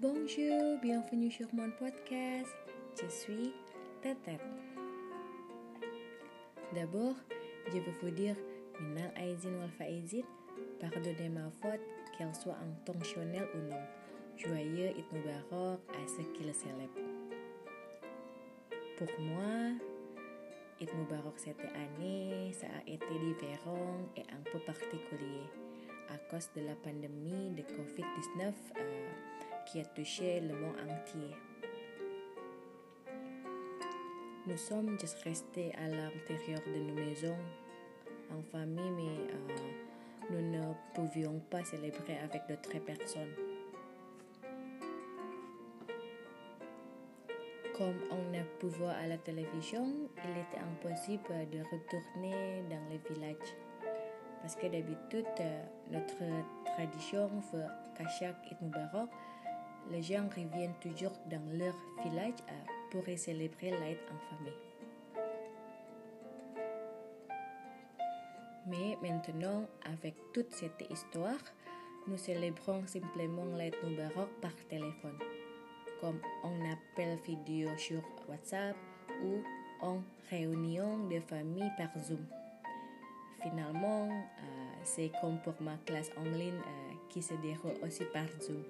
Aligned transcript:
Bonjour, 0.00 0.78
bienvenue 0.80 1.30
sur 1.30 1.46
mon 1.52 1.70
podcast. 1.72 2.48
Je 2.98 3.06
suis 3.08 3.52
Tetet. 4.00 4.38
D'abord, 6.74 7.16
je 7.66 7.72
veux 7.72 7.92
vous 8.00 8.10
dire 8.10 8.36
Minal 8.80 9.12
Aizin 9.16 9.52
wal 9.58 9.68
Faizin, 9.76 10.22
pardonnez 10.80 11.28
ma 11.28 11.50
faute, 11.60 11.80
qu'elle 12.16 12.34
soit 12.34 12.56
intentionnelle 12.56 13.48
ou 13.54 13.58
non. 13.58 13.82
Joyeux 14.38 14.88
Eid 14.88 15.04
Mubarak 15.12 15.80
à 15.90 16.08
ce 16.08 16.22
qu'il 16.32 16.54
célèbre. 16.54 16.94
Pour 18.96 19.20
moi, 19.20 19.74
Eid 20.86 20.94
Mubarak 20.98 21.38
cette 21.38 21.60
année, 21.74 22.52
ça 22.52 22.66
a 22.66 22.88
été 22.88 23.06
différent 23.18 23.98
et 24.16 24.22
un 24.22 24.42
peu 24.52 24.58
particulier 24.60 25.42
à 26.10 26.18
cause 26.30 26.48
de 26.54 26.60
la 26.62 26.74
pandémie 26.76 27.50
de 27.50 27.62
COVID-19 27.62 28.52
euh, 28.78 29.08
qui 29.66 29.80
a 29.80 29.84
touché 29.84 30.40
le 30.40 30.54
monde 30.54 30.76
entier. 30.88 31.34
Nous 34.46 34.56
sommes 34.56 34.96
juste 35.00 35.18
restés 35.24 35.72
à 35.74 35.88
l'intérieur 35.88 36.60
de 36.66 36.78
nos 36.80 36.94
maisons 36.94 37.38
en 38.30 38.42
famille, 38.52 38.90
mais 38.92 39.32
euh, 39.34 39.56
nous 40.30 40.50
ne 40.52 40.72
pouvions 40.94 41.40
pas 41.50 41.64
célébrer 41.64 42.18
avec 42.22 42.42
d'autres 42.48 42.78
personnes. 42.84 43.34
Comme 47.76 48.00
on 48.10 48.32
ne 48.32 48.42
pouvait 48.58 48.78
voir 48.78 48.96
à 48.96 49.06
la 49.06 49.18
télévision, 49.18 49.86
il 50.24 50.30
était 50.30 50.62
impossible 50.62 51.50
de 51.52 51.58
retourner 51.58 52.62
dans 52.70 52.80
les 52.88 52.98
villages. 53.10 53.54
Parce 54.40 54.56
que 54.56 54.66
d'habitude, 54.66 55.26
euh, 55.40 55.62
notre 55.90 56.22
tradition 56.64 57.28
fait 57.50 57.66
qu'à 57.98 58.08
chaque 58.08 58.62
Mubarak, 58.62 59.10
les 59.90 60.02
gens 60.02 60.26
reviennent 60.28 60.78
toujours 60.80 61.12
dans 61.30 61.42
leur 61.52 61.74
village 62.02 62.40
euh, 62.48 62.52
pour 62.90 63.04
célébrer 63.18 63.72
l'Aïd 63.72 63.98
en 64.10 64.36
famille. 64.36 64.52
Mais 68.68 68.96
maintenant, 69.02 69.66
avec 69.84 70.14
toute 70.32 70.50
cette 70.52 70.82
histoire, 70.90 71.38
nous 72.06 72.16
célébrons 72.16 72.86
simplement 72.86 73.44
l'Aïd 73.54 73.74
Mubarak 73.84 74.28
par 74.40 74.54
téléphone, 74.68 75.18
comme 76.00 76.20
on 76.44 76.60
appelle 76.70 77.18
vidéo 77.26 77.68
sur 77.76 78.02
WhatsApp 78.28 78.76
ou 79.22 79.42
en 79.80 80.00
réunion 80.30 81.06
de 81.08 81.20
famille 81.20 81.70
par 81.76 81.88
Zoom. 81.98 82.24
Finalement, 83.42 84.08
euh, 84.08 84.66
c'est 84.82 85.10
comme 85.20 85.38
pour 85.42 85.54
ma 85.60 85.76
classe 85.84 86.10
en 86.16 86.24
ligne 86.24 86.54
euh, 86.54 86.94
qui 87.08 87.22
se 87.22 87.34
déroule 87.34 87.74
aussi 87.82 88.04
par 88.12 88.26
Zoom. 88.40 88.62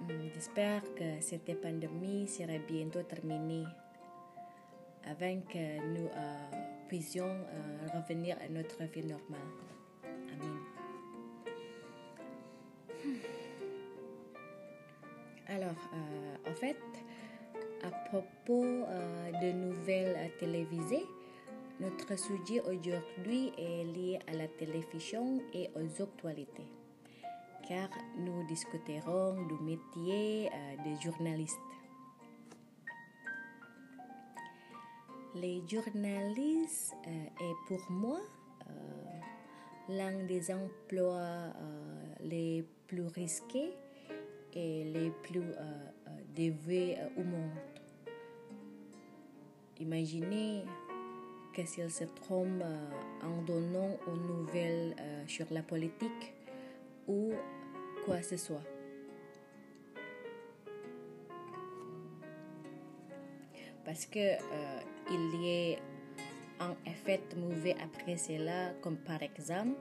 Hmm, 0.00 0.28
J'espère 0.34 0.82
que 0.94 1.20
cette 1.20 1.60
pandémie 1.60 2.26
sera 2.28 2.58
bientôt 2.66 3.02
terminée 3.02 3.64
avant 5.04 5.40
que 5.48 5.80
nous 5.94 6.06
euh, 6.06 6.50
puissions 6.88 7.24
euh, 7.26 7.86
revenir 7.94 8.36
à 8.44 8.48
notre 8.48 8.82
vie 8.84 9.04
normale. 9.06 9.71
Fait, 16.62 16.76
à 17.82 17.90
propos 18.08 18.62
euh, 18.62 19.32
de 19.42 19.50
nouvelles 19.50 20.16
euh, 20.16 20.28
télévisées, 20.38 21.04
notre 21.80 22.16
sujet 22.16 22.60
aujourd'hui 22.60 23.52
est 23.58 23.84
lié 23.84 24.18
à 24.28 24.32
la 24.34 24.46
télévision 24.46 25.40
et 25.52 25.68
aux 25.74 26.02
actualités, 26.02 26.68
car 27.66 27.88
nous 28.16 28.46
discuterons 28.46 29.34
du 29.50 29.58
métier 29.64 30.50
euh, 30.54 30.76
de 30.86 31.00
journaliste. 31.00 31.58
Les 35.34 35.62
journalistes 35.66 36.94
euh, 37.08 37.52
pour 37.66 37.90
moi 37.90 38.20
euh, 38.70 38.72
l'un 39.88 40.24
des 40.26 40.52
emplois 40.52 41.26
euh, 41.56 42.14
les 42.20 42.64
plus 42.86 43.06
risqués 43.08 43.74
et 44.54 44.84
les 44.84 45.10
plus 45.22 45.40
euh, 45.40 45.54
euh, 46.06 46.10
dévoués 46.34 46.96
euh, 46.98 47.20
au 47.20 47.24
monde. 47.24 47.50
Imaginez 49.80 50.62
que 51.54 51.64
s'il 51.64 51.90
se 51.90 52.04
trompe 52.04 52.62
en 53.22 53.42
donnant 53.42 53.96
une 54.06 54.26
nouvelle 54.26 54.94
sur 55.26 55.46
la 55.50 55.62
politique 55.62 56.34
ou 57.08 57.32
quoi 58.04 58.18
que 58.18 58.24
ce 58.24 58.36
soit. 58.36 58.62
Parce 63.84 64.06
que 64.06 64.38
il 65.10 65.44
y 65.44 65.74
a 66.60 66.64
un 66.64 66.76
effet 66.86 67.20
mauvais 67.36 67.74
après 67.82 68.16
cela, 68.16 68.72
comme 68.80 68.96
par 68.98 69.20
exemple 69.20 69.76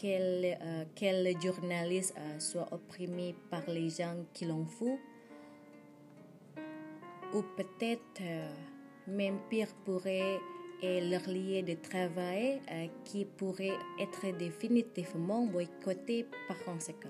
quel, 0.00 0.58
euh, 0.62 1.40
journaliste 1.40 2.14
euh, 2.18 2.38
soit 2.38 2.68
opprimé 2.72 3.34
par 3.50 3.62
les 3.68 3.90
gens 3.90 4.24
qui 4.32 4.44
l'ont 4.44 4.64
fou, 4.64 4.98
ou 7.34 7.42
peut-être 7.56 8.20
euh, 8.20 8.48
même 9.06 9.38
pire 9.50 9.74
pourrait 9.84 10.38
et 10.80 11.00
leur 11.00 11.26
lieu 11.28 11.62
de 11.62 11.74
travail 11.74 12.60
euh, 12.70 12.86
qui 13.04 13.24
pourrait 13.24 13.76
être 13.98 14.36
définitivement 14.36 15.44
boycotté 15.46 16.26
par 16.46 16.62
conséquent. 16.64 17.08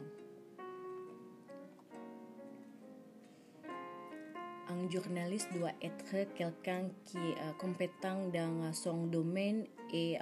Un 4.70 4.91
journaliste 4.91 5.49
doit 5.55 5.72
être 5.82 6.34
quelqu'un 6.34 6.88
qui 7.05 7.19
est 7.19 7.59
compétent 7.59 8.28
dans 8.32 8.72
son 8.72 9.06
domaine 9.06 9.65
et 9.93 10.19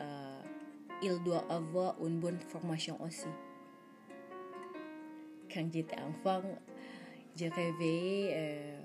il 1.02 1.22
doit 1.22 1.44
avoir 1.50 1.96
une 2.04 2.18
bonne 2.20 2.40
formation 2.40 3.00
aussi. 3.02 3.28
Quand 5.52 5.66
j'étais 5.72 5.98
enfant, 6.00 6.42
je 7.36 7.44
rêvais, 7.46 8.30
euh, 8.32 8.80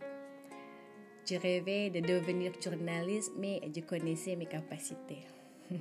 je 1.29 1.35
rêvais 1.35 1.89
de 1.89 1.99
devenir 2.01 2.51
journaliste, 2.61 3.31
mais 3.37 3.61
je 3.73 3.81
connaissais 3.81 4.35
mes 4.35 4.45
capacités. 4.45 5.25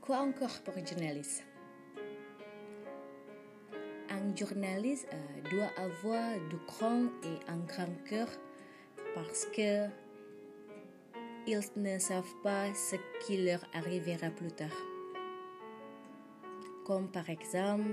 Quoi 0.00 0.18
encore 0.18 0.60
pour 0.64 0.74
journaliste 0.86 1.44
Un 4.10 4.34
journaliste 4.34 5.06
euh, 5.12 5.42
doit 5.50 5.70
avoir 5.76 6.38
du 6.48 6.56
grand 6.66 7.04
et 7.22 7.38
un 7.48 7.58
grand 7.58 7.92
cœur 8.08 8.28
parce 9.14 9.46
que 9.46 9.86
ils 11.48 11.60
ne 11.76 11.98
savent 11.98 12.34
pas 12.42 12.74
ce 12.74 12.96
qui 13.24 13.38
leur 13.42 13.60
arrivera 13.72 14.28
plus 14.28 14.52
tard. 14.52 14.78
Comme 16.84 17.08
par 17.08 17.30
exemple, 17.30 17.88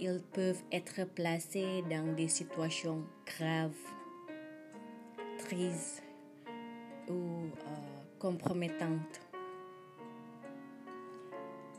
ils 0.00 0.22
peuvent 0.32 0.62
être 0.72 1.04
placés 1.14 1.84
dans 1.90 2.14
des 2.14 2.28
situations 2.28 3.04
graves, 3.26 3.84
tristes 5.38 6.02
ou 7.08 7.12
euh, 7.12 8.02
compromettantes. 8.18 9.20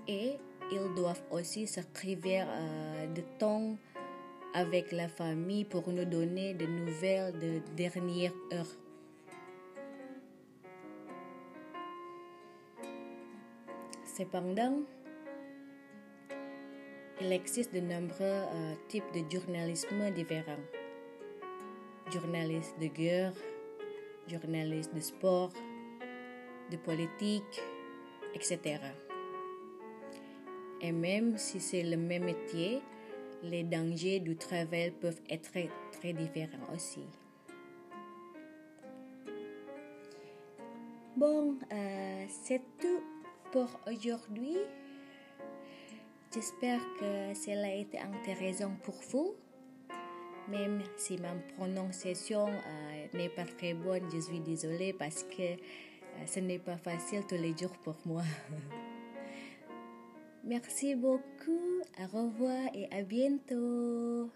Et 0.07 0.33
ils 0.71 0.93
doivent 0.95 1.23
aussi 1.31 1.65
s'inscrire 1.65 2.45
euh, 2.47 3.07
de 3.07 3.21
temps 3.39 3.75
avec 4.53 4.91
la 4.91 5.07
famille 5.07 5.65
pour 5.65 5.89
nous 5.89 6.05
donner 6.05 6.53
des 6.53 6.67
nouvelles 6.67 7.33
de 7.39 7.61
dernière 7.75 8.33
heure. 8.53 8.86
Cependant, 14.17 14.81
il 17.21 17.31
existe 17.31 17.71
de 17.71 17.81
nombreux 17.81 18.15
euh, 18.21 18.73
types 18.87 19.11
de 19.13 19.21
journalisme 19.29 20.09
différents. 20.09 20.65
Journalistes 22.11 22.73
de 22.81 22.87
guerre, 22.87 23.33
journalistes 24.27 24.91
de 24.95 25.01
sport, 25.01 25.51
de 26.71 26.77
politique, 26.77 27.61
etc. 28.33 28.79
Et 30.81 30.91
même 30.91 31.37
si 31.37 31.59
c'est 31.59 31.83
le 31.83 31.97
même 31.97 32.23
métier, 32.23 32.81
les 33.43 33.61
dangers 33.61 34.19
du 34.19 34.35
travail 34.35 34.89
peuvent 34.99 35.21
être 35.29 35.51
très, 35.51 35.69
très 35.91 36.13
différents 36.13 36.73
aussi. 36.73 37.05
Bon, 41.15 41.55
euh, 41.71 42.25
c'est 42.27 42.61
tout 42.79 43.16
aujourd'hui. 43.87 44.57
J'espère 46.33 46.79
que 46.99 47.33
cela 47.33 47.67
a 47.67 47.73
été 47.73 47.99
intéressant 47.99 48.71
pour 48.83 48.95
vous. 49.09 49.35
Même 50.49 50.81
si 50.95 51.17
ma 51.17 51.33
prononciation 51.57 52.47
euh, 52.47 53.07
n'est 53.13 53.29
pas 53.29 53.45
très 53.45 53.73
bonne, 53.73 54.03
je 54.13 54.19
suis 54.19 54.39
désolée 54.39 54.93
parce 54.93 55.23
que 55.23 55.41
euh, 55.41 56.25
ce 56.25 56.39
n'est 56.39 56.59
pas 56.59 56.77
facile 56.77 57.23
tous 57.27 57.35
les 57.35 57.55
jours 57.57 57.75
pour 57.83 57.95
moi. 58.05 58.23
Merci 60.43 60.95
beaucoup, 60.95 61.81
au 61.99 62.17
revoir 62.17 62.69
et 62.73 62.87
à 62.97 63.01
bientôt. 63.03 64.29